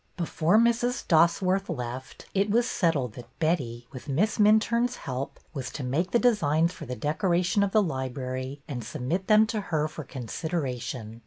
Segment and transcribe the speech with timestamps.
[0.17, 1.05] Before Mrs.
[1.07, 6.17] Dosworth left, it was settled that Betty, with Miss Minturne's help, was to make the
[6.17, 11.19] designs for the decoration of the library, and submit them to her for consideration.